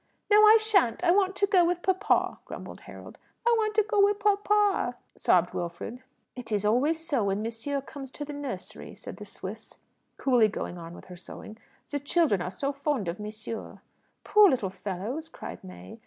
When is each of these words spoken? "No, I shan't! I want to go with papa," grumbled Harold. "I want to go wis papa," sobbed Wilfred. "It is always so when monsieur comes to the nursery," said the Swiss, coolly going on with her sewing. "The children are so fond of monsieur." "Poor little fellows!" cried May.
"No, 0.31 0.37
I 0.43 0.57
shan't! 0.59 1.03
I 1.03 1.11
want 1.11 1.35
to 1.35 1.45
go 1.45 1.63
with 1.63 1.83
papa," 1.83 2.39
grumbled 2.45 2.79
Harold. 2.81 3.19
"I 3.45 3.53
want 3.59 3.75
to 3.75 3.83
go 3.87 4.03
wis 4.03 4.17
papa," 4.19 4.97
sobbed 5.15 5.53
Wilfred. 5.53 6.01
"It 6.35 6.51
is 6.51 6.65
always 6.65 7.07
so 7.07 7.25
when 7.25 7.43
monsieur 7.43 7.81
comes 7.81 8.09
to 8.13 8.25
the 8.25 8.33
nursery," 8.33 8.95
said 8.95 9.17
the 9.17 9.25
Swiss, 9.25 9.77
coolly 10.17 10.47
going 10.47 10.79
on 10.79 10.95
with 10.95 11.05
her 11.05 11.17
sewing. 11.17 11.55
"The 11.91 11.99
children 11.99 12.41
are 12.41 12.49
so 12.49 12.71
fond 12.73 13.07
of 13.07 13.19
monsieur." 13.19 13.79
"Poor 14.23 14.49
little 14.49 14.71
fellows!" 14.71 15.29
cried 15.29 15.63
May. 15.63 15.99